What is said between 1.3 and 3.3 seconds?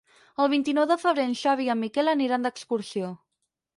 en Xavi i en Miquel aniran d'excursió.